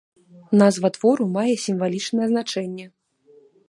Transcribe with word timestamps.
Назва 0.61 0.91
твору 0.95 1.27
мае 1.37 1.53
сімвалічнае 1.67 2.25
значэнне. 2.35 2.85